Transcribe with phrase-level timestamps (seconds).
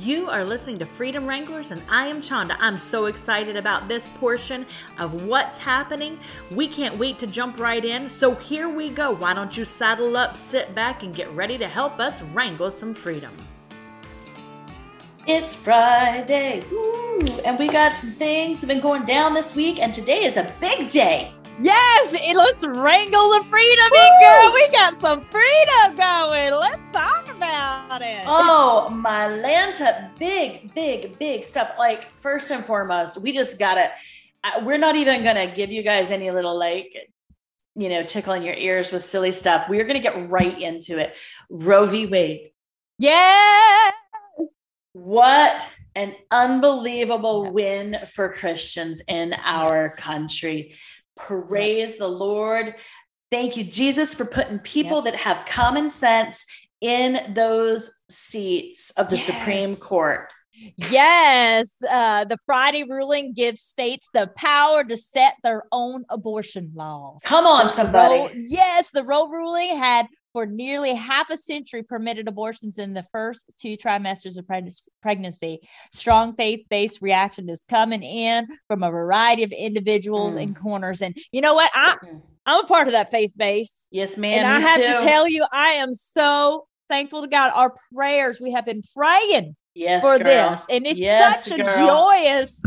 [0.00, 2.56] You are listening to Freedom Wranglers, and I am Chanda.
[2.58, 4.64] I'm so excited about this portion
[4.98, 6.18] of what's happening.
[6.50, 8.08] We can't wait to jump right in.
[8.08, 9.10] So here we go.
[9.10, 12.94] Why don't you saddle up, sit back, and get ready to help us wrangle some
[12.94, 13.36] freedom?
[15.26, 17.20] It's Friday, Woo!
[17.44, 20.38] and we got some things that have been going down this week, and today is
[20.38, 21.34] a big day.
[21.62, 24.54] Yes, it, let's wrangle the freedom in, girl.
[24.54, 26.58] We got some freedom going.
[26.58, 28.24] Let's talk about it.
[28.26, 31.72] Oh, my Lanta, big, big, big stuff.
[31.78, 33.90] Like, first and foremost, we just got to,
[34.62, 36.94] we're not even going to give you guys any little, like,
[37.74, 39.68] you know, tickling your ears with silly stuff.
[39.68, 41.16] We're going to get right into it.
[41.48, 42.06] Roe v.
[42.06, 42.50] Wade.
[42.98, 43.90] Yeah.
[44.92, 50.04] What an unbelievable win for Christians in our yes.
[50.04, 50.76] country.
[51.16, 52.74] Praise the Lord.
[53.30, 55.04] Thank you, Jesus, for putting people yep.
[55.04, 56.44] that have common sense
[56.80, 59.26] in those seats of the yes.
[59.26, 60.28] Supreme Court.
[60.90, 67.22] Yes, uh, the Friday ruling gives states the power to set their own abortion laws.
[67.24, 68.14] Come on, somebody.
[68.14, 73.02] Roe, yes, the Roe ruling had for nearly half a century permitted abortions in the
[73.04, 74.46] first two trimesters of
[75.02, 75.60] pregnancy.
[75.92, 80.42] Strong faith based reaction is coming in from a variety of individuals mm.
[80.42, 81.02] and corners.
[81.02, 81.70] And you know what?
[81.74, 82.22] I, mm.
[82.46, 83.88] I'm a part of that faith based.
[83.90, 84.44] Yes, ma'am.
[84.44, 85.04] And I have too.
[85.04, 87.52] to tell you, I am so thankful to God.
[87.54, 90.50] Our prayers, we have been praying yes, for girl.
[90.50, 90.66] this.
[90.68, 92.62] And it's yes, such a joyous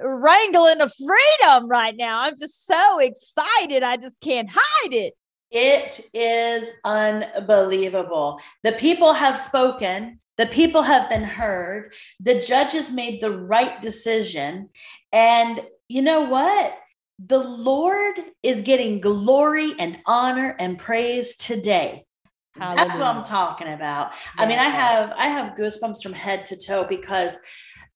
[0.00, 2.22] wrangling of freedom right now.
[2.22, 3.82] I'm just so excited.
[3.82, 5.14] I just can't hide it.
[5.50, 8.40] It is unbelievable.
[8.62, 14.70] The people have spoken, the people have been heard, the judges made the right decision.
[15.12, 16.76] And you know what?
[17.24, 22.04] The Lord is getting glory and honor and praise today.
[22.58, 22.88] Hallelujah.
[22.88, 24.12] That's what I'm talking about.
[24.12, 24.34] Yes.
[24.38, 27.38] I mean, I have I have goosebumps from head to toe because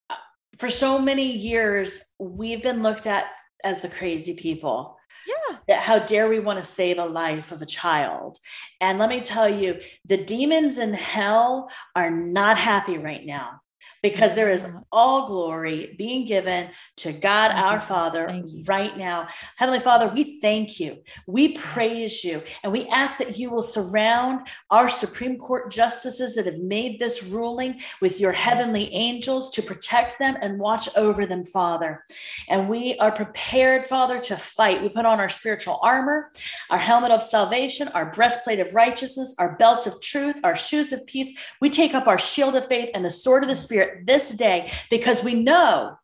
[0.09, 0.16] uh,
[0.59, 3.26] for so many years we've been looked at
[3.65, 4.97] as the crazy people.
[5.26, 5.59] Yeah.
[5.69, 8.38] That how dare we want to save a life of a child?
[8.81, 13.60] And let me tell you, the demons in hell are not happy right now
[14.03, 17.81] because there is all glory being given to God thank our.
[17.81, 19.27] Father right now.
[19.56, 20.99] Heavenly Father, we thank you.
[21.27, 22.43] We praise you.
[22.62, 27.25] And we ask that you will surround our Supreme Court justices that have made this
[27.25, 32.05] ruling with your heavenly angels to protect them and watch over them, Father.
[32.49, 34.82] And we are prepared, Father, to fight.
[34.82, 36.31] We put on our spiritual armor,
[36.71, 41.05] our helmet of salvation, our breastplate of righteousness, our belt of truth, our shoes of
[41.06, 41.37] peace.
[41.61, 44.71] We take up our shield of faith and the sword of the Spirit this day
[44.91, 45.97] because we know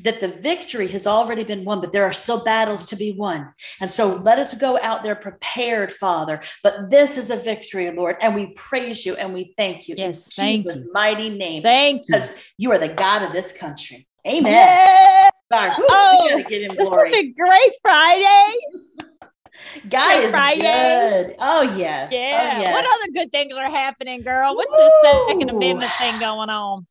[0.00, 3.52] that the victory has already been won, but there are still battles to be won.
[3.80, 6.42] And so let us go out there prepared, Father.
[6.62, 9.94] But this is a victory, Lord, and we praise you and we thank you.
[9.96, 10.92] Yes, in thank Jesus' you.
[10.92, 11.62] mighty name.
[11.62, 12.14] Thank you.
[12.14, 14.06] Because you are the God of this country.
[14.26, 15.28] Amen.
[15.52, 15.70] Sorry.
[15.78, 18.54] Woo, oh, this is a great Friday.
[19.88, 20.62] God is Friday.
[20.62, 21.36] good.
[21.38, 22.10] Oh yes.
[22.12, 22.54] Oh, yeah.
[22.56, 22.72] Oh, yes.
[22.72, 24.54] What other good things are happening, girl?
[24.56, 24.78] What's Woo.
[24.78, 26.86] this Second Amendment thing going on?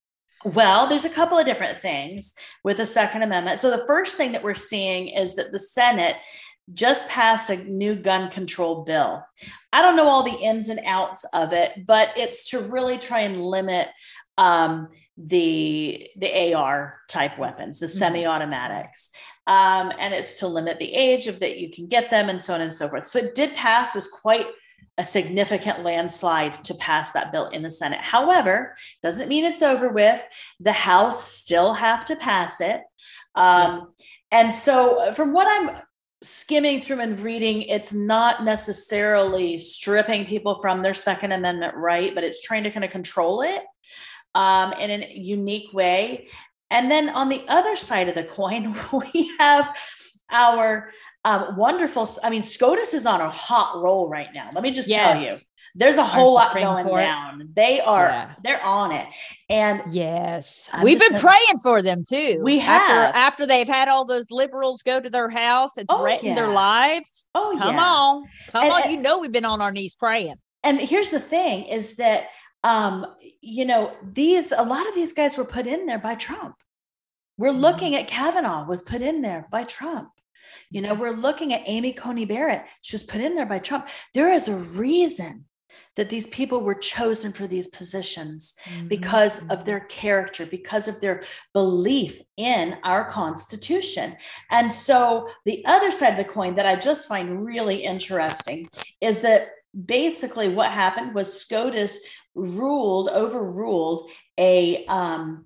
[0.46, 2.34] Well, there's a couple of different things
[2.64, 3.59] with the Second Amendment.
[3.59, 6.18] So, the first thing that we're seeing is that the Senate
[6.74, 9.24] just passed a new gun control bill.
[9.72, 13.22] I don't know all the ins and outs of it, but it's to really try
[13.22, 13.90] and limit
[14.38, 17.98] um, the the AR type weapons, the mm-hmm.
[17.98, 19.12] semi-automatics,
[19.48, 22.54] um, and it's to limit the age of that you can get them, and so
[22.54, 23.08] on and so forth.
[23.08, 23.96] So it did pass.
[23.96, 24.48] It was quite
[24.98, 28.00] a significant landslide to pass that bill in the Senate.
[28.00, 30.22] However, doesn't mean it's over with.
[30.59, 32.81] The House still have to pass it.
[33.36, 33.94] Um,
[34.31, 35.81] and so, from what I'm
[36.22, 42.24] skimming through and reading, it's not necessarily stripping people from their Second Amendment right, but
[42.24, 43.64] it's trying to kind of control it
[44.36, 46.28] um, in a unique way.
[46.70, 48.75] And then on the other side of the coin,
[49.14, 49.75] we have
[50.31, 50.92] our
[51.25, 52.07] um, wonderful.
[52.23, 54.50] I mean, SCOTUS is on a hot roll right now.
[54.53, 55.21] Let me just yes.
[55.21, 55.38] tell you.
[55.75, 57.01] There's a whole lot going Court.
[57.01, 57.50] down.
[57.56, 58.33] They are yeah.
[58.44, 59.07] they're on it.
[59.50, 62.42] And yes, I'm we've been gonna, praying for them too.
[62.44, 66.01] We have after, after, they've had all those liberals go to their house and oh,
[66.01, 66.36] threaten yeah.
[66.36, 67.25] their lives.
[67.33, 67.83] Oh, come yeah.
[67.83, 68.24] on.
[68.51, 68.81] Come and, on.
[68.83, 70.36] And, you know we've been on our knees praying.
[70.63, 72.27] And here's the thing is that
[72.63, 73.06] um,
[73.42, 76.56] you know, these a lot of these guys were put in there by Trump.
[77.38, 77.59] We're mm-hmm.
[77.59, 80.09] looking at Kavanaugh was put in there by Trump.
[80.69, 82.66] You know, we're looking at Amy Coney Barrett.
[82.81, 83.88] She was put in there by Trump.
[84.13, 85.45] There is a reason
[85.95, 88.88] that these people were chosen for these positions mm-hmm.
[88.88, 91.24] because of their character, because of their
[91.54, 94.16] belief in our Constitution.
[94.50, 98.68] And so, the other side of the coin that I just find really interesting
[99.01, 99.50] is that
[99.86, 102.00] basically what happened was SCOTUS
[102.36, 105.46] ruled, overruled a, um,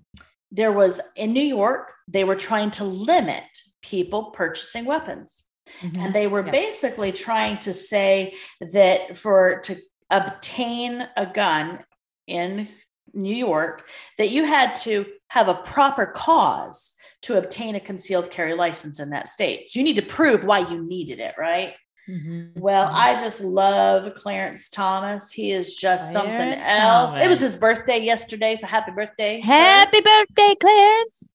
[0.50, 3.44] there was in New York, they were trying to limit
[3.82, 5.44] people purchasing weapons.
[5.80, 6.00] Mm-hmm.
[6.00, 6.52] And they were yeah.
[6.52, 8.34] basically trying to say
[8.72, 9.76] that for to
[10.10, 11.80] obtain a gun
[12.26, 12.68] in
[13.12, 18.54] New York, that you had to have a proper cause to obtain a concealed carry
[18.54, 19.70] license in that state.
[19.70, 21.74] So you need to prove why you needed it, right?
[22.08, 22.60] Mm-hmm.
[22.60, 22.96] Well, mm-hmm.
[22.96, 25.32] I just love Clarence Thomas.
[25.32, 27.12] He is just Clarence something else.
[27.12, 27.24] Thomas.
[27.24, 29.40] It was his birthday yesterday, so happy birthday.
[29.40, 30.02] Happy sir.
[30.02, 31.28] birthday, Clarence.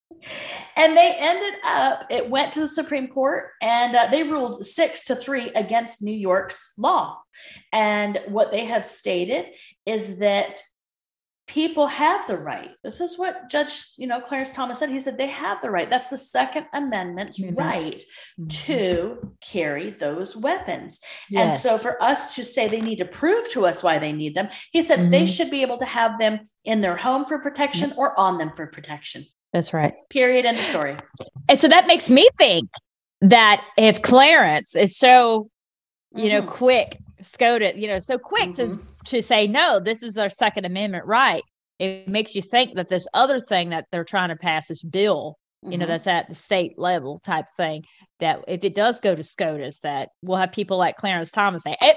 [0.78, 5.04] And they ended up, it went to the Supreme Court and uh, they ruled six
[5.06, 7.18] to three against New York's law.
[7.72, 9.48] And what they have stated
[9.86, 10.62] is that
[11.48, 12.72] people have the right.
[12.84, 14.90] This is what Judge, you know, Clarence Thomas said.
[14.90, 15.90] He said they have the right.
[15.90, 17.56] That's the Second Amendment's mm-hmm.
[17.56, 18.04] right
[18.40, 18.48] mm-hmm.
[18.48, 21.00] to carry those weapons.
[21.30, 21.44] Yes.
[21.44, 24.36] And so for us to say they need to prove to us why they need
[24.36, 25.12] them, he said mm-hmm.
[25.12, 28.00] they should be able to have them in their home for protection mm-hmm.
[28.00, 29.26] or on them for protection.
[29.52, 29.94] That's right.
[30.10, 30.46] Period.
[30.46, 30.98] End of story.
[31.50, 32.70] And so that makes me think
[33.22, 35.50] that if Clarence is so,
[36.16, 36.50] you know, mm-hmm.
[36.50, 38.74] quick SCOTUS, you know, so quick mm-hmm.
[38.76, 41.44] to to say no, this is our Second Amendment right.
[41.80, 45.38] It makes you think that this other thing that they're trying to pass, this bill,
[45.64, 45.72] mm-hmm.
[45.72, 45.92] you know, mm-hmm.
[45.92, 47.84] that's at the state level type thing,
[48.20, 51.76] that if it does go to SCOTUS, that we'll have people like Clarence Thomas say,
[51.80, 51.94] hey,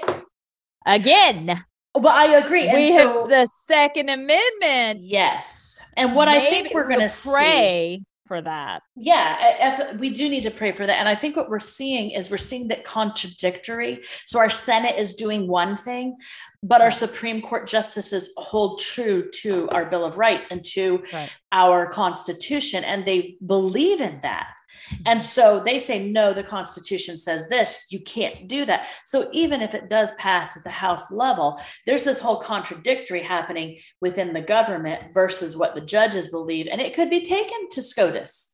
[0.85, 1.59] again.
[1.95, 2.69] Well, I agree.
[2.73, 4.99] we so, have the Second Amendment.
[5.01, 5.79] Yes.
[5.95, 8.83] And what I think we're going to pray for that.
[8.95, 10.99] Yeah, we do need to pray for that.
[10.99, 14.01] And I think what we're seeing is we're seeing that contradictory.
[14.25, 16.17] So our Senate is doing one thing,
[16.61, 21.35] but our Supreme Court justices hold true to our Bill of Rights and to right.
[21.51, 24.49] our Constitution, and they believe in that.
[24.89, 25.03] Mm-hmm.
[25.05, 28.87] And so they say, no, the Constitution says this, you can't do that.
[29.05, 33.79] So even if it does pass at the House level, there's this whole contradictory happening
[34.01, 36.67] within the government versus what the judges believe.
[36.69, 38.53] And it could be taken to SCOTUS.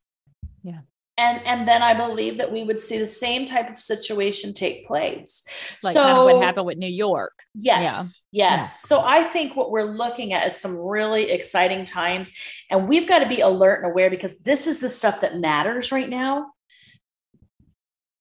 [0.64, 0.80] Yeah
[1.18, 4.88] and and then i believe that we would see the same type of situation take
[4.88, 5.44] place.
[5.84, 7.34] Like so kind of what happened with new york.
[7.54, 8.56] Yes yeah.
[8.56, 8.60] yes.
[8.62, 8.88] Yeah.
[8.98, 12.32] so i think what we're looking at is some really exciting times
[12.70, 15.92] and we've got to be alert and aware because this is the stuff that matters
[15.92, 16.52] right now.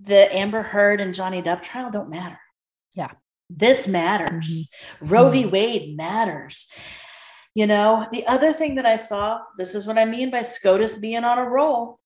[0.01, 2.41] The amber heard and johnny depp trial don't matter.
[2.95, 3.13] Yeah.
[3.49, 4.71] This matters.
[5.01, 5.15] Mm-hmm.
[5.15, 5.43] roe v.
[5.43, 5.51] Mm-hmm.
[5.51, 6.71] wade matters.
[7.55, 10.95] You know the other thing that i saw this is what i mean by scotus
[10.97, 12.01] being on a roll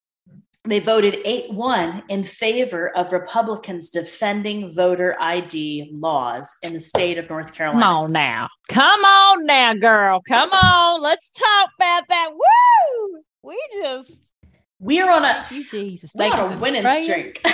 [0.66, 7.18] they voted 8 1 in favor of Republicans defending voter ID laws in the state
[7.18, 7.82] of North Carolina.
[7.82, 8.48] Come on now.
[8.68, 10.20] Come on now, girl.
[10.26, 11.02] Come on.
[11.02, 12.30] Let's talk about that.
[12.32, 13.22] Woo!
[13.42, 14.30] We just.
[14.78, 16.12] We're on a you, Jesus.
[16.14, 17.04] We're on a winning praying.
[17.04, 17.40] streak.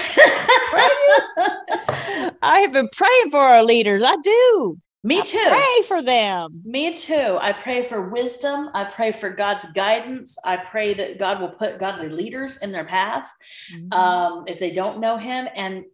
[2.42, 4.02] I have been praying for our leaders.
[4.04, 4.78] I do.
[5.04, 5.44] Me I too.
[5.48, 6.62] Pray for them.
[6.64, 7.38] Me too.
[7.40, 8.70] I pray for wisdom.
[8.72, 10.36] I pray for God's guidance.
[10.44, 13.32] I pray that God will put godly leaders in their path
[13.74, 13.92] mm-hmm.
[13.92, 15.48] um, if they don't know Him.
[15.56, 15.84] And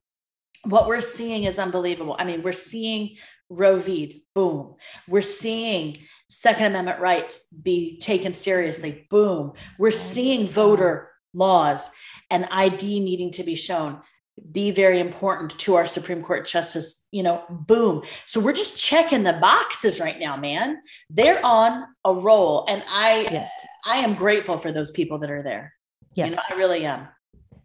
[0.64, 2.16] what we're seeing is unbelievable.
[2.18, 3.16] I mean, we're seeing
[3.48, 4.24] Roe v.
[4.34, 4.74] Boom.
[5.06, 5.96] We're seeing
[6.28, 9.06] Second Amendment rights be taken seriously.
[9.08, 9.52] Boom.
[9.78, 11.90] We're seeing voter laws
[12.30, 14.02] and ID needing to be shown
[14.50, 18.02] be very important to our Supreme Court justice, you know, boom.
[18.26, 20.78] So we're just checking the boxes right now, man.
[21.10, 22.64] They're on a roll.
[22.68, 23.50] And I yes.
[23.84, 25.74] I am grateful for those people that are there.
[26.14, 26.30] Yes.
[26.30, 27.08] You know, I really am.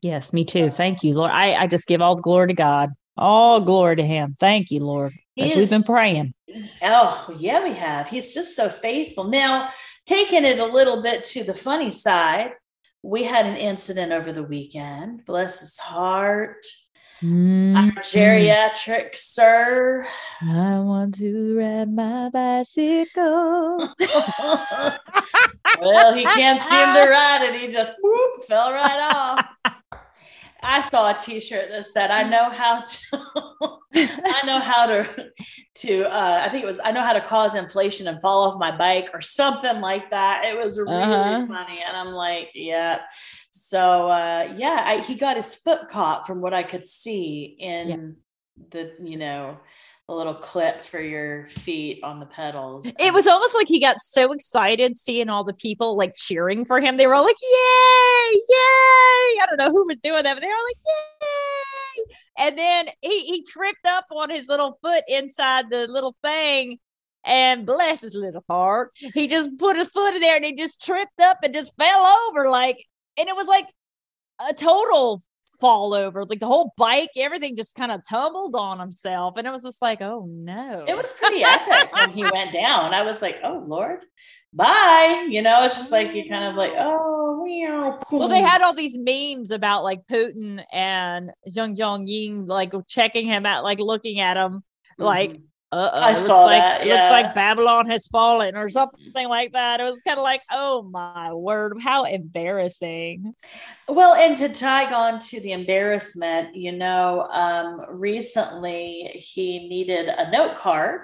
[0.01, 0.69] Yes, me too.
[0.69, 1.31] Thank you, Lord.
[1.31, 2.91] I, I just give all the glory to God.
[3.15, 4.35] All glory to him.
[4.39, 5.13] Thank you, Lord.
[5.39, 6.33] As we've been praying.
[6.83, 8.07] Oh, yeah, we have.
[8.07, 9.25] He's just so faithful.
[9.25, 9.69] Now,
[10.05, 12.51] taking it a little bit to the funny side,
[13.03, 15.25] we had an incident over the weekend.
[15.25, 16.65] Bless his heart.
[17.21, 17.75] Mm-hmm.
[17.75, 20.07] Our geriatric sir.
[20.41, 23.77] I want to ride my bicycle.
[25.81, 27.55] well, he can't seem to ride it.
[27.55, 29.57] He just whoop, fell right off.
[30.63, 35.29] I saw a T-shirt that said, "I know how to, I know how to,
[35.75, 38.59] to, uh, I think it was, I know how to cause inflation and fall off
[38.59, 41.47] my bike or something like that." It was really uh-huh.
[41.47, 43.01] funny, and I'm like, "Yeah."
[43.51, 47.87] So uh, yeah, I, he got his foot caught from what I could see in
[47.87, 47.97] yeah.
[48.71, 49.59] the, you know,
[50.09, 52.91] a little clip for your feet on the pedals.
[52.99, 56.81] It was almost like he got so excited seeing all the people like cheering for
[56.81, 56.97] him.
[56.97, 58.39] They were all like, "Yay!
[58.49, 62.87] Yay!" I don't know who was doing that, but they were like, "Yay!" And then
[63.01, 66.79] he he tripped up on his little foot inside the little thing.
[67.25, 70.83] And bless his little heart, he just put his foot in there and he just
[70.83, 72.83] tripped up and just fell over like,
[73.17, 73.67] and it was like
[74.49, 75.21] a total
[75.63, 76.25] fall over.
[76.25, 79.37] Like the whole bike, everything just kind of tumbled on himself.
[79.37, 80.83] And it was just like, oh no.
[80.85, 82.93] It was pretty epic when he went down.
[82.93, 83.99] I was like, oh Lord,
[84.51, 85.25] bye.
[85.29, 87.45] You know, it's just like you kind of like, oh,
[88.11, 93.45] well, they had all these memes about like Putin and Zhang Zhong like checking him
[93.45, 95.03] out, like looking at him, mm-hmm.
[95.03, 95.39] like
[95.73, 96.93] uh oh, it looks like that, yeah.
[96.93, 99.79] it looks like Babylon has fallen or something like that.
[99.79, 103.33] It was kind of like, oh my word, how embarrassing.
[103.87, 110.29] Well, and to tag on to the embarrassment, you know, um, recently he needed a
[110.29, 111.01] note card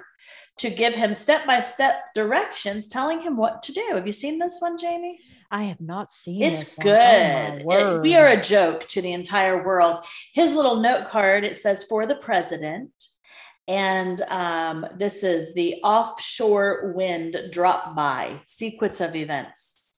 [0.58, 3.92] to give him step by step directions, telling him what to do.
[3.94, 5.18] Have you seen this one, Jamie?
[5.50, 6.52] I have not seen it.
[6.52, 7.64] it's oh, good.
[7.66, 10.04] Oh, it, we are a joke to the entire world.
[10.32, 12.90] His little note card it says for the president
[13.68, 19.88] and um, this is the offshore wind drop by sequence of events.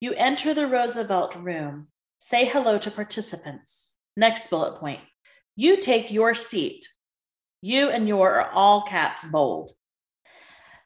[0.00, 3.94] You enter the Roosevelt room, say hello to participants.
[4.16, 5.00] Next bullet point.
[5.56, 6.88] You take your seat.
[7.60, 9.72] You and your are all caps bold.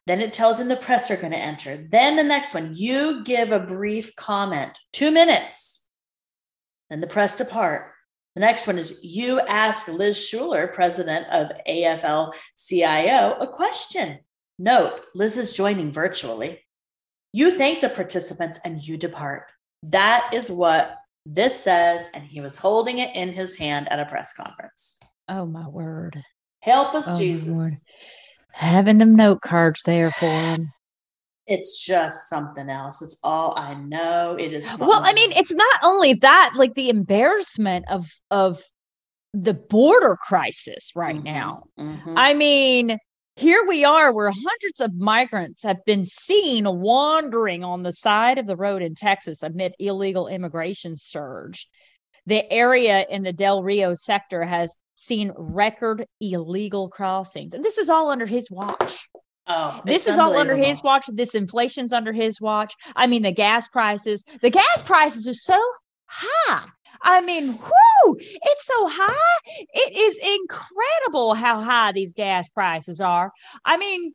[0.05, 1.87] Then it tells him the press are going to enter.
[1.89, 5.87] Then the next one, you give a brief comment, two minutes.
[6.89, 7.92] Then the press depart.
[8.35, 14.19] The next one is you ask Liz Shuler, president of AFL CIO, a question.
[14.57, 16.61] Note, Liz is joining virtually.
[17.31, 19.51] You thank the participants and you depart.
[19.83, 22.09] That is what this says.
[22.13, 24.97] And he was holding it in his hand at a press conference.
[25.29, 26.21] Oh, my word.
[26.61, 27.83] Help us, oh, Jesus.
[28.51, 30.71] Having them note cards there for him
[31.47, 33.01] it's just something else.
[33.01, 34.37] It's all I know.
[34.39, 34.69] It is.
[34.69, 34.87] Fun.
[34.87, 38.61] Well, I mean, it's not only that, like the embarrassment of of
[39.33, 41.25] the border crisis right mm-hmm.
[41.25, 41.63] now.
[41.79, 42.13] Mm-hmm.
[42.15, 42.97] I mean,
[43.35, 48.45] here we are where hundreds of migrants have been seen wandering on the side of
[48.45, 51.67] the road in Texas amid illegal immigration surge.
[52.25, 57.53] The area in the Del Rio sector has seen record illegal crossings.
[57.53, 59.09] And this is all under his watch.
[59.47, 61.05] Oh, this is all under his watch.
[61.07, 62.73] This inflation's under his watch.
[62.95, 65.59] I mean, the gas prices, the gas prices are so
[66.05, 66.65] high.
[67.01, 69.65] I mean, whoo, it's so high.
[69.73, 73.31] It is incredible how high these gas prices are.
[73.65, 74.13] I mean,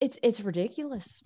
[0.00, 1.20] it's it's ridiculous.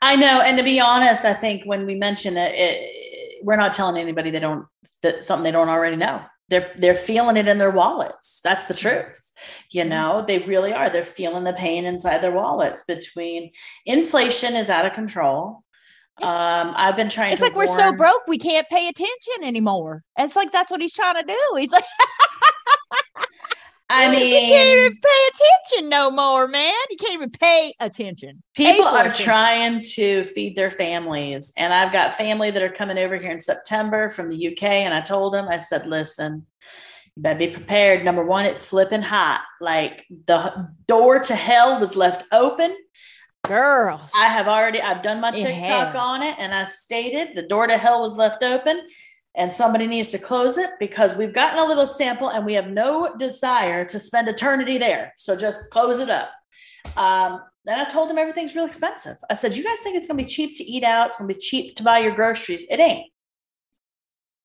[0.00, 3.72] I know, and to be honest, I think when we mention it, it we're not
[3.72, 4.66] telling anybody they don't
[5.02, 8.40] that something they don't already know they're they're feeling it in their wallets.
[8.42, 9.32] That's the truth.
[9.70, 9.90] You mm-hmm.
[9.90, 10.90] know they really are.
[10.90, 13.50] They're feeling the pain inside their wallets between
[13.84, 15.62] inflation is out of control.
[16.22, 20.02] Um i've been trying it's like warn- we're so broke we can't pay attention anymore.
[20.16, 21.56] And it's like that's what he's trying to do.
[21.58, 21.84] He's like
[23.90, 26.72] I mean, you can't even pay attention no more, man.
[26.90, 28.42] You can't even pay attention.
[28.54, 29.24] People are attention.
[29.24, 31.52] trying to feed their families.
[31.56, 34.62] And I've got family that are coming over here in September from the UK.
[34.62, 36.46] And I told them, I said, listen,
[37.16, 38.04] you better be prepared.
[38.04, 39.42] Number one, it's flipping hot.
[39.60, 42.76] Like the door to hell was left open.
[43.44, 47.68] Girl, I have already, I've done my TikTok on it and I stated the door
[47.68, 48.80] to hell was left open
[49.36, 52.68] and somebody needs to close it because we've gotten a little sample and we have
[52.68, 55.12] no desire to spend eternity there.
[55.16, 56.30] So just close it up.
[56.96, 59.16] Um, then I told him everything's real expensive.
[59.28, 61.08] I said, You guys think it's going to be cheap to eat out?
[61.08, 62.66] It's going to be cheap to buy your groceries.
[62.70, 63.10] It ain't.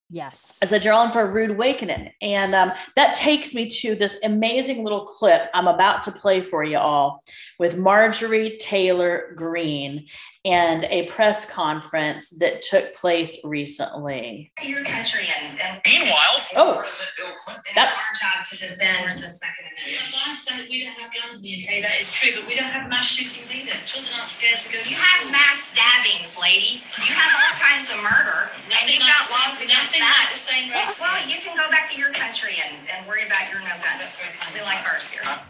[0.10, 0.60] Yes.
[0.62, 2.12] I said, You're on for a rude awakening.
[2.22, 6.64] And um, that takes me to this amazing little clip I'm about to play for
[6.64, 7.24] you all
[7.60, 10.08] with Marjorie Taylor Greene
[10.44, 14.52] and a press conference that took place recently.
[14.66, 19.30] Your country and, and meanwhile, oh, President Bill Clinton, that's our job to defend the
[19.30, 20.42] Second Amendment.
[20.50, 21.86] I we don't have guns in the UK.
[21.86, 23.78] That is true, but we don't have mass shootings either.
[23.86, 24.82] Children aren't scared to go.
[24.82, 25.06] To you school.
[25.06, 26.82] have mass stabbings, lady.
[26.98, 30.26] You have all kinds of murder, and you've got laws against that.
[30.26, 30.98] Like the same rates.
[30.98, 33.76] Well, well, you can go back to your country and, and worry about your no
[33.84, 34.18] guns.
[34.54, 35.22] We like ours here.
[35.24, 35.44] Huh?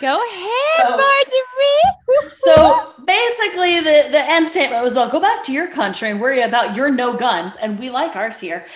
[0.00, 2.28] Go ahead, so, Marjorie.
[2.28, 6.40] so basically, the, the end statement was, well, go back to your country and worry
[6.40, 7.54] about your no guns.
[7.56, 8.66] And we like ours here.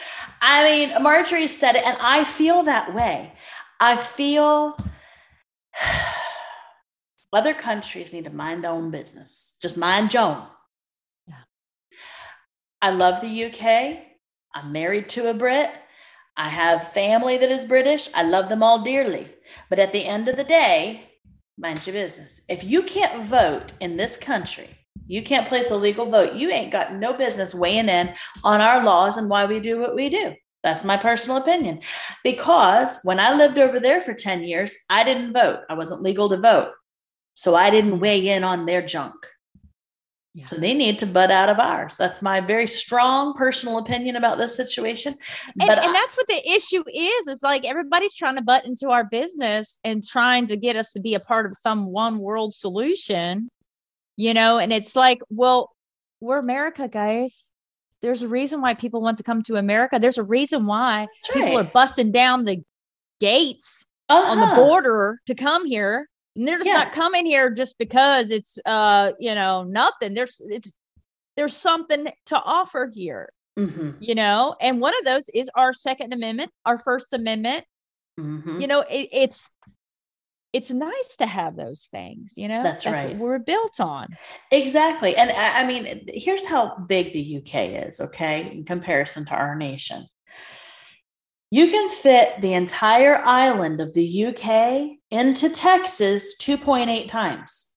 [0.41, 3.33] I mean, Marjorie said it, and I feel that way.
[3.81, 4.79] I feel
[7.33, 10.43] other countries need to mind their own business, just mind your own.
[11.27, 11.35] Yeah.
[12.81, 13.99] I love the UK.
[14.55, 15.83] I'm married to a Brit.
[16.37, 18.11] I have family that is British.
[18.15, 19.29] I love them all dearly.
[19.71, 21.11] But at the end of the day,
[21.57, 22.43] mind your business.
[22.49, 24.69] If you can't vote in this country,
[25.07, 28.15] you can't place a legal vote, you ain't got no business weighing in
[28.45, 30.35] on our laws and why we do what we do.
[30.63, 31.81] That's my personal opinion.
[32.25, 35.61] Because when I lived over there for 10 years, I didn't vote.
[35.71, 36.73] I wasn't legal to vote.
[37.35, 39.15] So I didn't weigh in on their junk.
[40.37, 40.45] Yeah.
[40.49, 41.97] So they need to butt out of ours.
[41.97, 45.15] That's my very strong personal opinion about this situation.
[45.47, 47.27] And, but and I- that's what the issue is.
[47.27, 51.01] It's like everybody's trying to butt into our business and trying to get us to
[51.01, 53.49] be a part of some one world solution,
[54.19, 55.71] you know, and it's like, well,
[56.21, 57.51] we're America, guys.
[58.03, 59.99] There's a reason why people want to come to America.
[59.99, 62.63] There's a reason why That's people are busting down the
[63.21, 64.57] gates on the Uh-huh.
[64.67, 66.11] border to come here.
[66.37, 66.75] And they're just Yeah.
[66.75, 70.15] not coming here just because it's uh, you know, nothing.
[70.15, 70.73] There's it's
[71.37, 76.13] there's something to offer here, Mhm, you know, and one of those is our Second
[76.13, 77.65] Amendment, our First Amendment.
[78.19, 78.61] mhm.
[78.61, 79.51] You know, it, it's
[80.53, 82.63] it's nice to have those things, you know.
[82.63, 83.17] That's what right.
[83.17, 84.09] we're built on.
[84.51, 85.15] Exactly.
[85.17, 89.55] And I, I mean, here's how big the UK is, okay, in comparison to our
[89.57, 90.07] nation.
[91.51, 97.73] You can fit the entire island of the UK into Texas 2.8 times.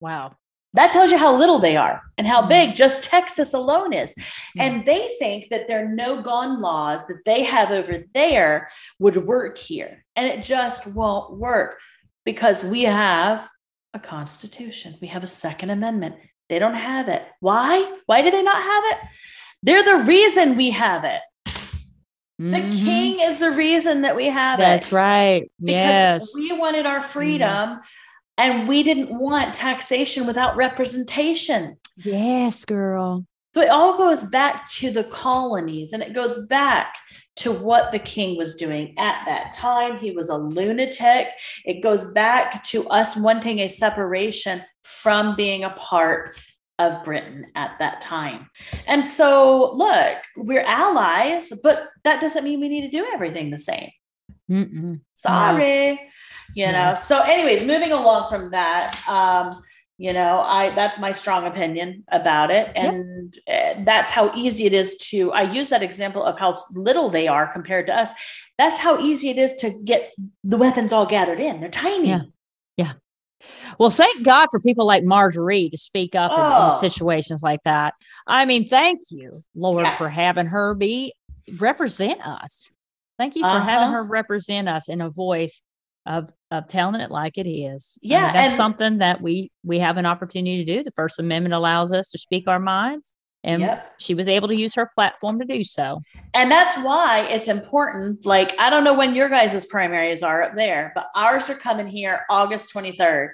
[0.00, 0.36] Wow.
[0.72, 2.48] That tells you how little they are and how Mhm.
[2.48, 4.14] big just Texas alone is.
[4.54, 4.64] Yeah.
[4.64, 9.58] And they think that their no gun laws that they have over there would work
[9.58, 10.04] here.
[10.16, 11.80] And it just won't work
[12.24, 13.48] because we have
[13.92, 16.16] a constitution, we have a Second Amendment.
[16.48, 17.26] They don't have it.
[17.40, 17.98] Why?
[18.06, 18.98] Why do they not have it?
[19.62, 21.20] They're the reason we have it.
[22.40, 22.84] The Mhm.
[22.84, 25.50] king is the reason that we have it That's right.
[25.62, 26.34] because Yes.
[26.34, 27.80] we wanted our freedom
[28.38, 31.76] and we didn't want taxation without representation.
[32.02, 33.26] yes, girl.
[33.54, 36.94] So it all goes back to the colonies and it goes back
[37.36, 39.98] to what the king was doing at that time.
[39.98, 41.28] He was a lunatic.
[41.66, 46.36] It goes back to us wanting a separation from being a part
[46.80, 48.48] of Britain at that time.
[48.86, 53.60] And so, look, we're allies, but that doesn't mean we need to do everything the
[53.60, 53.90] same.
[54.50, 55.00] Mm-mm.
[55.14, 56.00] Sorry.
[56.56, 56.94] You know, Yeah.
[56.96, 59.62] so anyways, moving along from that, um,
[59.98, 62.72] you know, I that's my strong opinion about it.
[62.74, 67.10] And uh, that's how easy it is to I use that example of how little
[67.10, 68.10] they are compared to us.
[68.56, 71.60] That's how easy it is to get the weapons all gathered in.
[71.60, 72.08] They're tiny.
[72.76, 72.92] Yeah.
[73.78, 76.78] Well, thank God for people like Marjorie to speak up in- in, Oh.
[76.80, 77.94] situations like that.
[78.26, 79.96] I mean, thank you, Lord, Yeah.
[79.96, 81.12] for having her be
[81.58, 82.70] represent us.
[83.18, 83.92] Thank you for having Uh-huh.
[83.92, 85.62] her represent us in a voice
[86.06, 87.96] of of telling it like it is.
[88.02, 90.82] I mean, Yeah, that's something that we we have an opportunity to do.
[90.82, 93.94] The First Amendment allows us to speak our minds, and Yep.
[93.98, 96.00] she was able to use her platform to do so.
[96.34, 98.26] And that's why it's important.
[98.26, 101.86] Like, I don't know when your guys' primaries are up there, but ours are coming
[101.86, 103.30] here August 23rd.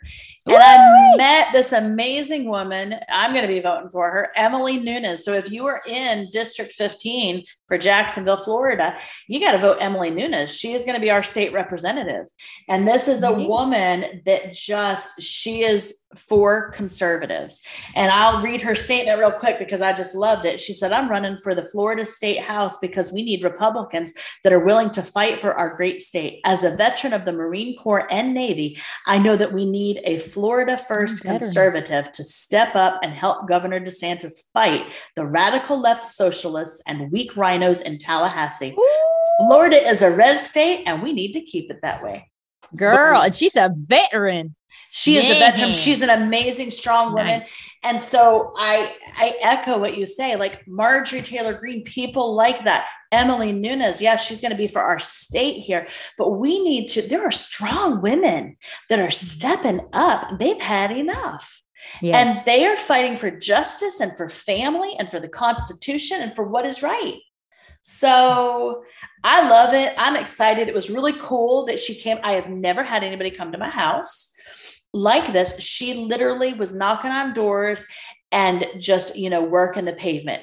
[0.46, 2.94] And I met this amazing woman.
[3.09, 5.24] I'm going to be voting for her, Emily Nunes.
[5.24, 8.96] So if you are in District 15 for Jacksonville, Florida,
[9.28, 10.56] you got to vote Emily Nunes.
[10.56, 12.26] She is going to be our state representative.
[12.68, 17.62] And this is a woman that just, she is for conservatives.
[17.94, 20.61] And I'll read her statement real quick because I just loved it.
[20.61, 24.64] She said, I'm running for the Florida State House because we need Republicans that are
[24.64, 26.40] willing to fight for our great state.
[26.44, 30.18] As a veteran of the Marine Corps and Navy, I know that we need a
[30.37, 36.05] Florida oh, first conservative to step up and help Governor DeSantis fight the radical left
[36.05, 38.77] socialists and weak RINOs in Tallahassee.
[39.38, 42.31] Florida is a red state and we need to keep it that way.
[42.74, 44.57] Girl, and she's a veteran.
[44.96, 45.74] She is a veteran.
[45.74, 47.26] She's an amazing, strong woman.
[47.26, 47.70] Nice.
[47.83, 52.88] And so I I echo what you say, like Marjorie Taylor Greene, people like that.
[53.12, 57.02] Emily Nunes, yeah, she's going to be for our state here, but we need to.
[57.02, 58.57] There are strong women
[58.88, 59.12] that are mm-hmm.
[59.12, 60.38] stepping up.
[60.38, 61.61] They've had enough,
[62.02, 66.44] and they are fighting for justice and for family and for the Constitution and for
[66.44, 67.18] what is right.
[67.88, 68.83] So
[69.22, 69.94] I love it.
[69.96, 70.68] I'm excited.
[70.68, 72.18] It was really cool that she came.
[72.25, 74.35] I have never had anybody come to my house
[74.92, 75.61] like this.
[75.61, 77.87] She literally was knocking on doors
[78.33, 80.42] and just, you know, working the pavement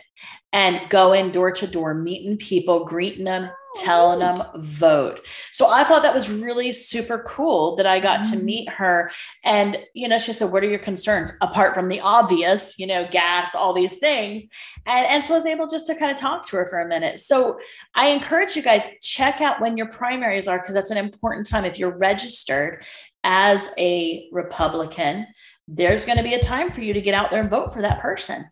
[0.54, 5.22] and going door to door, meeting people, greeting them, telling them vote.
[5.52, 8.44] So I thought that was really super cool that I got to Mhm.
[8.44, 9.12] meet her.
[9.44, 13.08] And, you know, she said, What are your concerns apart from the obvious, you know,
[13.10, 14.48] gas, all these things?
[14.86, 16.88] And, and so I was able just to kind of talk to her for a
[16.88, 17.20] minute.
[17.20, 17.60] So
[17.96, 21.66] I encourage you guys, check out when your primaries are, because that's an important time.
[21.66, 22.84] If you're registered
[23.24, 25.28] as a Republican,
[25.68, 27.82] there's going to be a time for you to get out there and vote for
[27.82, 28.46] that person.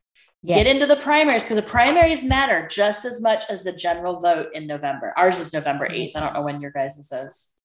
[0.46, 4.48] Get into the primaries because the primaries matter just as much as the general vote
[4.54, 5.14] in November.
[5.16, 6.02] Ours is November mm-hmm.
[6.02, 6.12] 8th.
[6.16, 7.56] I don't know when your guys' is.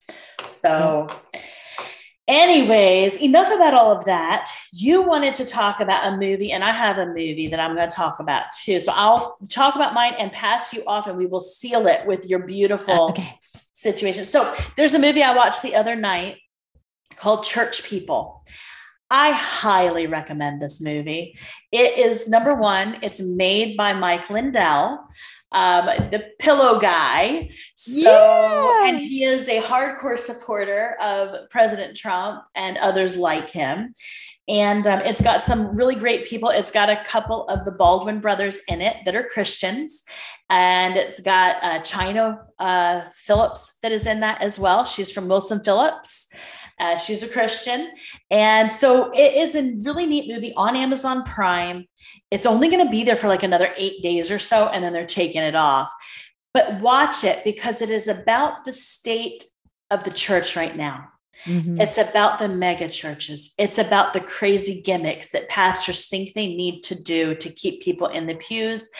[0.43, 1.41] So, mm-hmm.
[2.29, 4.51] anyways, enough about all of that.
[4.75, 7.89] You wanted to talk about a movie, and I have a movie that I'm going
[7.89, 8.79] to talk about too.
[8.81, 12.29] So, I'll talk about mine and pass you off, and we will seal it with
[12.29, 13.39] your beautiful uh, okay.
[13.73, 14.27] situation.
[14.27, 16.37] So there's a movie I watched the other night
[17.17, 18.45] called Church People.
[19.11, 21.39] I highly recommend this movie.
[21.71, 25.07] It is number one, it's made by Mike Lindell,
[25.53, 27.51] um, the pillow guy.
[27.77, 28.89] So, Yeah.
[28.89, 33.93] and he is a hardcore supporter of President Trump and others like him.
[34.49, 36.51] And um, it's got some really great people.
[36.51, 40.03] It's got a couple of the Baldwin brothers in it that are Christians.
[40.51, 44.85] And it's got uh, Chynna uh, Phillips that is in that as well.
[44.85, 46.29] She's from Wilson Phillips.
[46.79, 47.91] Uh, she's a Christian.
[48.31, 51.87] And so it is a really neat movie on Amazon Prime.
[52.31, 54.93] It's only going to be there for like another eight days or so, and then
[54.93, 55.93] they're taking it off.
[56.53, 59.45] But watch it because it is about the state
[59.91, 61.09] of the church right now.
[61.45, 61.81] Mhm.
[61.81, 63.53] It's about the mega churches.
[63.59, 68.09] It's about the crazy gimmicks that pastors think they need to do to keep people
[68.09, 68.91] in the pews.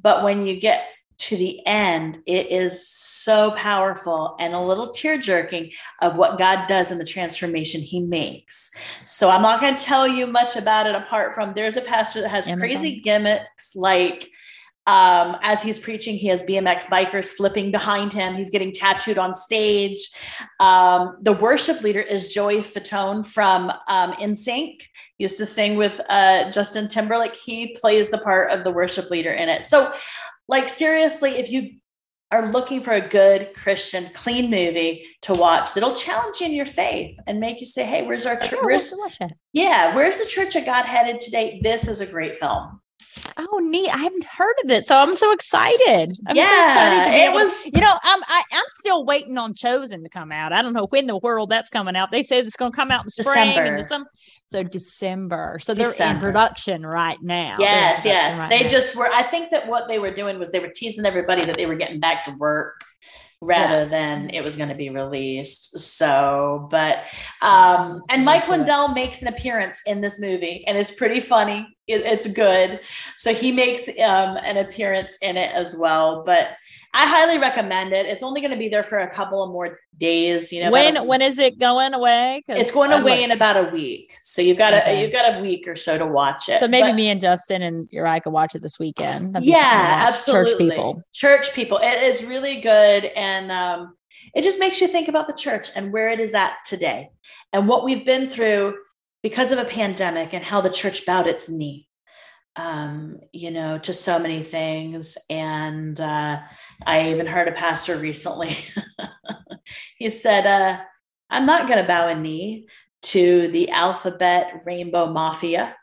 [0.00, 5.18] But when you get to the end, it is so powerful and a little tear
[5.18, 8.70] jerking of what God does in the transformation he makes.
[9.04, 12.22] So I'm not going to tell you much about it apart from there's a pastor
[12.22, 12.60] that has Amazon.
[12.60, 14.30] crazy gimmicks like
[14.88, 18.36] um, as he's preaching, he has BMX bikers flipping behind him.
[18.36, 19.98] He's getting tattooed on stage.
[20.60, 24.80] Um, the worship leader is Joey Fatone from um, NSYNC.
[25.18, 27.36] He used to sing with uh, Justin Timberlake.
[27.36, 29.66] He plays the part of the worship leader in it.
[29.66, 29.92] So,
[30.48, 31.78] like seriously, if you
[32.30, 36.66] are looking for a good Christian, clean movie to watch that'll challenge you in your
[36.66, 38.52] faith and make you say, "Hey, where's our church?
[38.52, 39.32] Yeah, Where's we'll watch it.
[39.52, 42.80] yeah, where's the Church of God headed today?" This is a great film.
[43.36, 43.88] Oh, neat!
[43.88, 46.10] I haven't heard of it, so I'm so excited.
[46.28, 49.54] I'm so Yeah, excited to it was- You know, I'm I, I'm still waiting on
[49.54, 50.52] Chosen to come out.
[50.52, 52.10] I don't know when the world that's coming out.
[52.10, 53.62] They said it's going to come out in spring December.
[53.68, 54.10] and December.
[54.46, 55.58] So December.
[55.60, 57.56] So they're in production right now.
[57.58, 58.38] Yes, yes.
[58.38, 58.68] right they now.
[58.68, 59.08] just were.
[59.12, 61.76] I think that what they were doing was they were teasing everybody that they were
[61.76, 62.84] getting back to work
[63.40, 65.78] rather than it was going to be released.
[65.78, 67.04] So, but
[67.42, 68.48] um, and Mike.
[68.48, 71.66] Lindell makes an appearance in this movie, and it's pretty funny.
[71.86, 72.80] It, it's good.
[73.16, 76.22] So he makes um, an appearance in it as well.
[76.24, 76.56] But
[77.00, 78.06] I highly recommend it.
[78.06, 80.52] It's only going to be there for a couple of more days.
[80.52, 82.42] You know, when when is it going away?
[82.48, 84.16] it's going I'm away like- in about a week.
[84.20, 84.98] So you've got Okay.
[84.98, 86.58] a you've got a week or so to watch it.
[86.58, 89.34] So maybe But- me and Justin and Uriah could watch it this weekend.
[89.34, 91.02] That'd be something to yeah absolutely Church people.
[91.14, 93.94] church people it is really good and um,
[94.34, 97.10] it just makes you think about the church and where it is at today
[97.52, 98.74] and what we've been through
[99.22, 101.87] because of a pandemic and how the church bowed its knee
[102.56, 106.40] um, you know to so many things and uh,
[106.86, 108.50] i even heard a pastor recently
[109.98, 110.80] he said uh,
[111.30, 112.66] i'm not going to bow a knee
[113.02, 115.74] to the alphabet rainbow mafia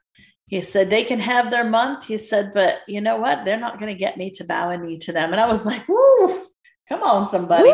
[0.47, 2.05] he said they can have their month.
[2.05, 3.45] He said, but you know what?
[3.45, 5.31] They're not going to get me to bow a knee to them.
[5.31, 6.45] And I was like, woo,
[6.87, 7.69] come on, somebody.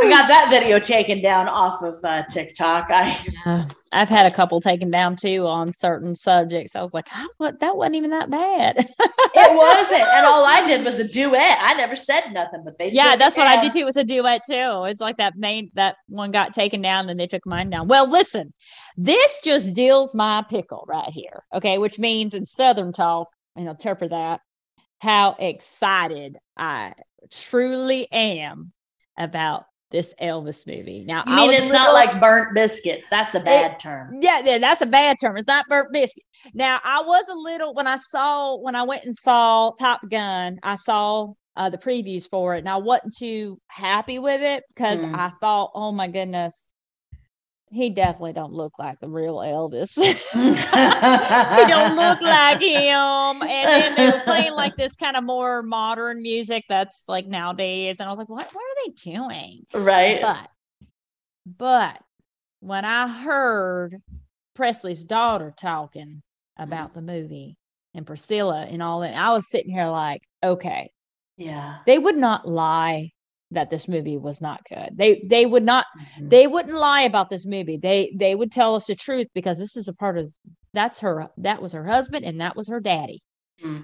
[0.00, 2.86] I got that video taken down off of uh, TikTok.
[2.90, 3.64] I Yeah.
[3.90, 6.76] I've had a couple taken down too on certain subjects.
[6.76, 7.58] I was like, "How- what?
[7.60, 8.76] That wasn't even that bad.
[8.78, 8.86] it
[9.56, 11.56] wasn't, and all I did was a duet.
[11.60, 13.80] I never said nothing, but they yeah, that's what I did too.
[13.80, 14.84] It was a duet too.
[14.86, 17.88] It's like that main that one got taken down and they took mine down.
[17.88, 18.52] Well, listen,
[18.96, 21.44] this just deals my pickle right here.
[21.54, 24.40] Okay, which means in Southern talk, and interpret that
[25.00, 26.92] how excited I
[27.30, 28.72] truly am
[29.16, 31.04] about this Elvis movie.
[31.06, 33.08] Now, You I mean it's not like burnt biscuits?
[33.10, 34.18] That's a bad term.
[34.20, 35.36] yeah, yeah, that's a bad term.
[35.36, 36.24] It's not burnt biscuit.
[36.52, 40.58] Now, I was a little when I saw when I went and saw Top Gun,
[40.62, 44.98] I saw uh, the previews for it, and I wasn't too happy with it because
[45.00, 45.14] Mm.
[45.16, 46.68] I thought, oh my goodness,
[47.70, 49.96] he definitely don't look like the real Elvis.
[50.32, 53.42] he don't look like him.
[53.42, 58.00] And then they were playing like this kind of more modern music that's like nowadays,
[58.00, 58.48] and I was like, what?
[58.52, 59.64] What are they doing?
[59.74, 60.20] right.
[60.20, 60.50] But,
[61.46, 62.02] but
[62.60, 64.00] when I heard
[64.54, 66.22] Presley's daughter talking
[66.56, 67.56] about the movie
[67.94, 70.90] and Priscilla and all that, I was sitting here like, okay,
[71.36, 71.78] yeah.
[71.86, 73.12] they would not lie
[73.50, 74.90] that this movie was not good.
[74.96, 75.86] They they would not
[76.20, 76.30] Mhm.
[76.30, 77.76] they wouldn't lie about this movie.
[77.76, 80.32] They they would tell us the truth because this is a part of
[80.74, 83.20] that's her that was her husband and that was her daddy.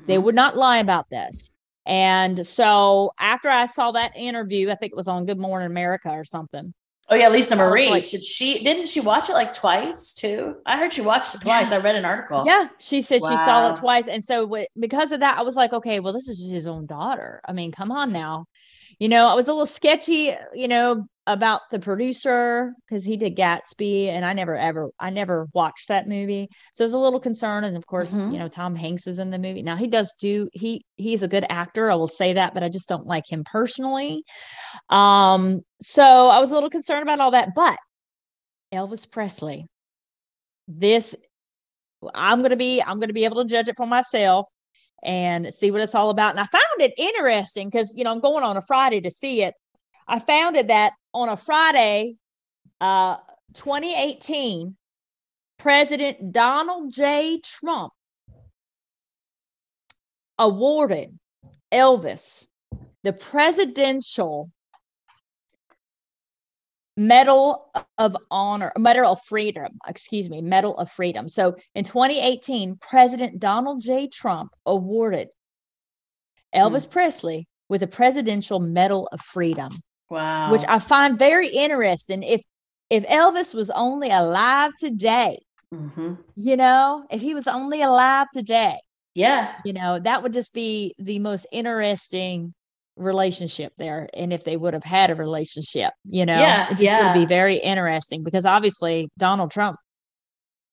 [0.06, 0.22] They Mhm.
[0.22, 1.52] would not lie about this.
[1.86, 6.10] And so after I saw that interview, I think it was on Good Morning America
[6.10, 6.72] or something.
[7.10, 7.88] Oh yeah, Lisa Marie.
[7.90, 10.56] like- Should she didn't she watch it like twice too?
[10.64, 11.70] I heard she watched it twice.
[11.70, 12.44] I read an article.
[12.46, 15.54] Yeah, she said she saw it twice, and so wi- because of that, I was
[15.56, 17.40] like, okay, well, this is his own daughter.
[17.46, 18.46] I mean, come on now,
[18.98, 19.28] you know.
[19.28, 24.24] I was a little sketchy, you know, about the producer because he did Gatsby, and
[24.24, 27.64] I never ever, I never watched that movie, so I was a little concerned.
[27.66, 28.32] And of course, Mhm.
[28.32, 29.62] you know, Tom Hanks is in the movie.
[29.62, 32.68] Now he does do he he's a good actor, I will say that, but I
[32.68, 34.22] just don't like him personally.
[34.90, 37.78] Um, so I was a little concerned about all that, but
[38.72, 39.66] Elvis Presley
[40.66, 41.14] this
[42.14, 44.46] I'm gonna be I'm gonna be able to judge it for myself
[45.02, 46.30] and see what it's all about.
[46.30, 49.42] And I found it interesting because you know I'm going on a Friday to see
[49.42, 49.54] it.
[50.08, 52.16] I found it that on a Friday,
[52.80, 53.16] uh,
[53.54, 54.76] 2018,
[55.58, 57.40] President Donald J.
[57.42, 57.92] Trump
[60.38, 61.18] awarded
[61.72, 62.46] Elvis
[63.04, 64.50] the Presidential
[66.96, 71.28] Medal of Honor, Medal of Freedom, excuse me, Medal of Freedom.
[71.28, 74.08] So in 2018, President Donald J.
[74.08, 75.28] Trump awarded
[76.54, 76.90] Elvis mm.
[76.90, 79.70] Presley with a Presidential Medal of Freedom.
[80.10, 80.52] Wow.
[80.52, 82.22] Which I find very interesting.
[82.22, 82.42] If
[82.90, 85.38] if Elvis was only alive today,
[85.72, 86.14] mm-hmm.
[86.36, 88.76] you know, if he was only alive today,
[89.14, 92.54] yeah, you know, that would just be the most interesting
[92.96, 94.08] relationship there.
[94.14, 97.12] And if they would have had a relationship, you know, yeah, it just yeah.
[97.12, 99.76] would be very interesting because obviously Donald Trump,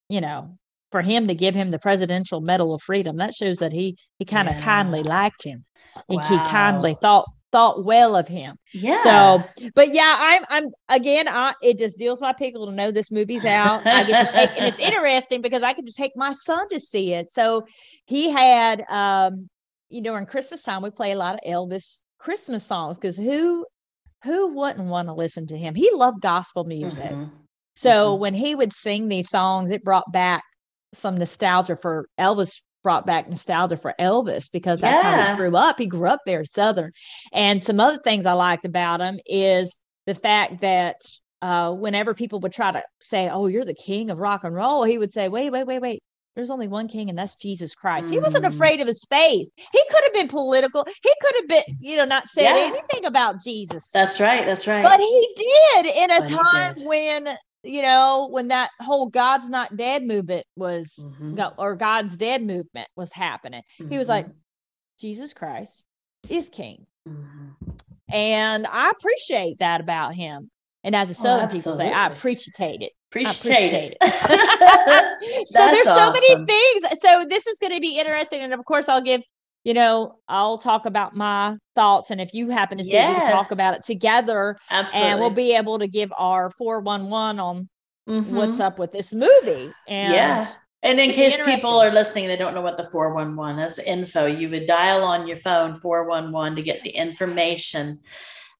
[0.10, 0.58] you know,
[0.91, 4.26] for him to give him the Presidential Medal of Freedom, that shows that he he
[4.26, 5.65] kind of kindly liked him.
[6.10, 6.22] Wow.
[6.24, 8.55] He kindly thought thought well of him.
[8.73, 9.01] Yeah.
[9.03, 9.43] So,
[9.75, 13.45] but yeah, I'm I'm again, I it just deals my pickle to know this movie's
[13.45, 13.85] out.
[13.85, 16.79] I get to take and it's interesting because I get to take my son to
[16.79, 17.29] see it.
[17.31, 17.65] So
[18.05, 19.49] he had um,
[19.89, 23.65] you know, in Christmas time we play a lot of Elvis Christmas songs because who
[24.23, 25.75] who wouldn't want to listen to him?
[25.75, 27.11] He loved gospel music.
[27.11, 27.35] Mm-hmm.
[27.75, 28.21] So mm-hmm.
[28.21, 30.43] when he would sing these songs, it brought back
[30.93, 35.26] some nostalgia for Elvis brought back nostalgia for Elvis because that's yeah.
[35.26, 35.80] how he grew up.
[35.80, 36.91] He grew up very Southern.
[37.32, 40.98] And some other things I liked about him is the fact that
[41.41, 44.84] uh, whenever people would try to say, Oh, you're the king of rock and roll,
[44.84, 46.00] he would say, Wait, wait, wait, wait.
[46.36, 48.08] There's only one king, and that's Jesus Christ.
[48.08, 48.13] Mm.
[48.13, 48.50] He wasn't mm.
[48.50, 49.50] afraid of his faith.
[49.58, 50.86] He could have been political.
[51.04, 52.72] He could have been, you know, not said yeah.
[52.74, 53.91] anything about Jesus.
[53.91, 54.46] That's right.
[54.46, 54.82] That's right.
[54.82, 57.28] But he did in a but time when
[57.63, 61.39] you know, when that whole God's not dead movement was, mm-hmm.
[61.58, 63.91] or God's dead movement was happening, mm-hmm.
[63.91, 64.38] he was like, mm-hmm.
[65.00, 65.84] Jesus Christ
[66.30, 66.86] is king.
[67.08, 67.71] Mm-hmm.
[68.13, 70.50] And I appreciate that about him.
[70.84, 72.91] And as a oh, Southern oh, people say, I appreciate it.
[73.12, 73.97] Appreciate, it.
[75.47, 76.13] so there's so awesome.
[76.13, 77.00] many things.
[77.02, 78.41] So this is going to be interesting.
[78.41, 79.21] And of course, I'll give
[79.63, 82.10] you know, I'll talk about my thoughts.
[82.10, 83.13] And if you happen to see yes.
[83.13, 84.58] we can talk about it together.
[84.69, 85.10] Absolutely.
[85.10, 87.69] And we'll be able to give our 411 on
[88.10, 88.36] mm-hmm.
[88.36, 89.71] what's up with this movie.
[89.88, 90.47] And yeah.
[90.84, 94.50] And in case people are listening, they don't know what the 411 is info, you
[94.50, 98.00] would dial on your phone 411 to get the information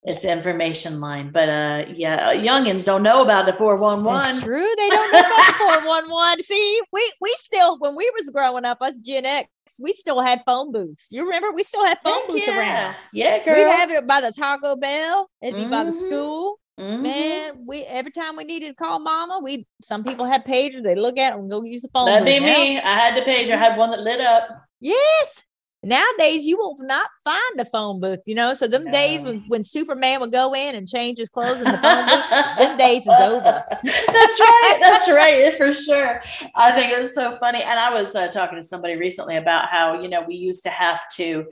[0.04, 1.32] it's information line.
[1.32, 4.42] But uh yeah, youngins don't know about the 411.
[4.42, 4.70] true.
[4.78, 6.44] They don't know about 411.
[6.44, 10.42] See, we we still when we was growing up, us Gen X, we still had
[10.46, 11.10] phone booths.
[11.12, 12.60] You remember we still had phone Heck booths yeah.
[12.60, 12.96] around.
[13.14, 13.56] Yeah, girl.
[13.56, 15.72] We'd have it by the Taco Bell, it'd be mm-hmm.
[15.72, 16.08] by the mm-hmm.
[16.08, 16.58] school.
[16.80, 17.04] Mm-hmm.
[17.04, 20.96] Man, we every time we needed to call mama, we some people had pagers, they
[20.96, 22.08] look at and go use the phone.
[22.08, 22.80] That'd be me.
[22.80, 24.66] I had the pager, I had one that lit up.
[24.80, 25.44] Yes,
[25.84, 28.54] Nowadays, you will not find a phone booth, you know.
[28.54, 28.92] So them no.
[28.92, 32.30] days when, when Superman would go in and change his clothes in the phone booth,
[32.60, 33.64] them days is over.
[33.84, 34.78] that's right.
[34.80, 35.54] That's right.
[35.58, 36.22] For sure.
[36.56, 37.64] I think it was so funny.
[37.64, 40.70] And I was uh, talking to somebody recently about how, you know, we used to
[40.70, 41.48] have to,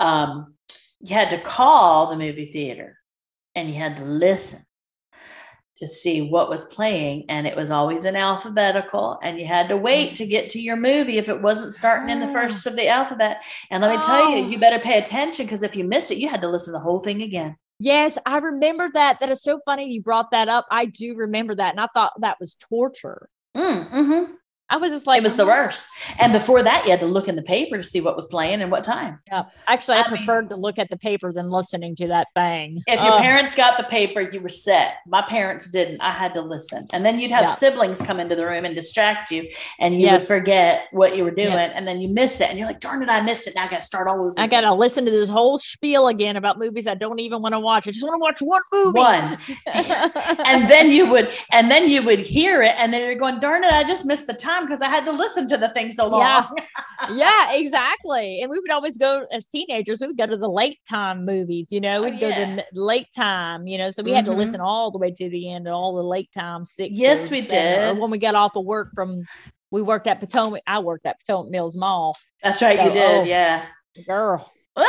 [0.00, 0.54] um,
[1.00, 2.98] you had to call the movie theater
[3.54, 4.64] and you had to listen
[5.84, 9.76] to see what was playing and it was always in alphabetical and you had to
[9.76, 12.32] wait to get to your movie if it wasn't starting in the ah.
[12.32, 14.06] first of the alphabet and let me oh.
[14.06, 14.60] tell you you oh.
[14.60, 17.00] better pay attention because if you missed it you had to listen to the whole
[17.00, 20.86] thing again yes i remember that that is so funny you brought that up i
[20.86, 24.32] do remember that and i thought that was torture mm, mm-hmm.
[24.70, 25.64] I was just like, it was the uh-huh.
[25.66, 25.86] worst.
[26.20, 28.62] And before that, you had to look in the paper to see what was playing
[28.62, 29.20] and what time.
[29.26, 29.44] Yeah.
[29.68, 32.82] Actually, I, I preferred mean, to look at the paper than listening to that thing.
[32.86, 34.98] If your parents got the paper, you were set.
[35.06, 36.00] My parents didn't.
[36.00, 36.86] I had to listen.
[36.92, 37.50] And then you'd have yeah.
[37.50, 39.48] siblings come into the room and distract you,
[39.78, 40.22] and you yes.
[40.22, 41.52] would forget what you were doing.
[41.52, 42.48] And then you miss it.
[42.48, 43.54] And you're like, darn it, I missed it.
[43.54, 44.34] Now I got to start all over.
[44.38, 47.52] I got to listen to this whole spiel again about movies I don't even want
[47.52, 47.86] to watch.
[47.86, 48.98] I just want to watch one movie.
[48.98, 49.38] One.
[50.46, 53.62] and then you would, and then you would hear it, and then you're going, darn
[53.62, 56.08] it, I just missed the time because I had to listen to the thing so
[56.08, 56.20] long.
[56.20, 56.46] Yeah.
[57.12, 58.40] yeah, exactly.
[58.40, 61.70] And we would always go as teenagers, we would go to the late time movies,
[61.70, 62.56] you know, oh, we'd oh, yeah.
[62.56, 64.16] go to the late time, you know, so we mm-hmm.
[64.16, 64.40] had to mm-hmm.
[64.40, 66.94] listen all the way to the end of all the late time six.
[66.94, 67.84] Yes, we did.
[67.84, 69.24] Or when we got off of work from,
[69.70, 72.16] we worked at Potomac, I worked at Potomac Mills Mall.
[72.42, 73.20] That's right, so, you did.
[73.20, 73.66] Oh, yeah.
[74.06, 74.50] Girl.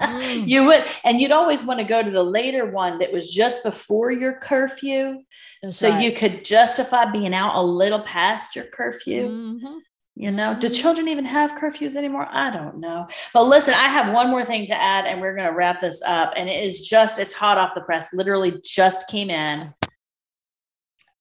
[0.00, 0.48] mm.
[0.48, 3.62] You would, and you'd always want to go to the later one that was just
[3.62, 5.22] before your curfew.
[5.62, 6.02] That's so right.
[6.02, 9.28] you could justify being out a little past your curfew.
[9.28, 9.78] Mm-hmm.
[10.16, 10.74] You know, do mm-hmm.
[10.74, 12.26] children even have curfews anymore?
[12.28, 13.06] I don't know.
[13.32, 16.02] But listen, I have one more thing to add, and we're going to wrap this
[16.02, 16.34] up.
[16.36, 19.72] And it is just, it's hot off the press, literally just came in.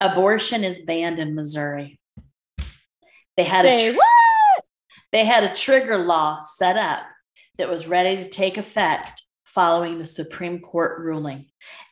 [0.02, 2.00] abortion is banned in Missouri.
[3.36, 4.64] They had Say a tr- what?
[5.12, 7.04] they had a trigger law set up
[7.58, 11.48] that was ready to take effect following the Supreme Court ruling.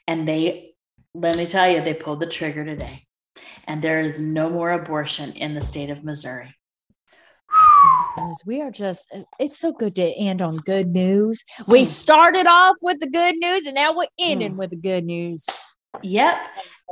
[0.08, 0.74] And they,
[1.14, 3.04] let me tell you, they pulled the trigger today.
[3.66, 6.54] And there is no more abortion in the state of Missouri.
[8.46, 11.44] We are just, it's so good to end on good news.
[11.68, 11.88] We Mm.
[11.88, 14.58] started off with the good news and now we're ending Mm.
[14.58, 15.46] with the good news.
[16.02, 16.36] Yep.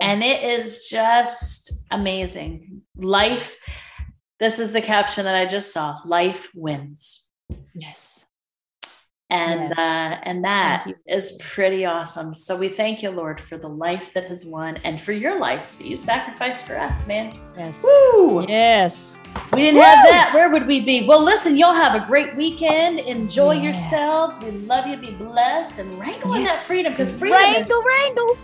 [0.02, 2.82] And it is just amazing.
[2.98, 3.56] Life,
[4.40, 7.24] this is the caption that I just saw life wins.
[7.74, 8.26] Yes.
[9.34, 9.80] And Yes.
[9.80, 12.36] uh, and that is pretty awesome.
[12.36, 15.76] So we thank you, Lord, for the life that has won and for your life
[15.80, 17.34] that you sacrificed for us, man.
[17.58, 17.84] Yes.
[17.84, 18.46] Woo!
[18.48, 19.20] Yes.
[19.52, 21.08] We didn't have that, where would we be?
[21.08, 23.00] Well, listen, y'all have a great weekend.
[23.00, 23.64] Enjoy Yeah.
[23.64, 24.38] yourselves.
[24.40, 24.98] We love you.
[24.98, 26.52] Be blessed and wrangle Yes.
[26.52, 28.38] that freedom because freedom Wrangle, is wrangle.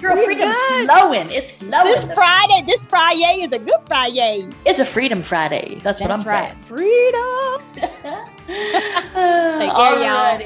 [0.00, 0.86] girl, We're freedom's good.
[0.88, 1.30] flowing.
[1.32, 1.84] It's flowing.
[1.84, 4.48] This Friday, this Friday is a good Friday.
[4.64, 5.78] it's a Freedom Friday.
[5.82, 6.52] That's, what I'm right.
[6.52, 6.62] saying.
[6.62, 7.59] Freedom.
[8.50, 10.42] Take care, y'all.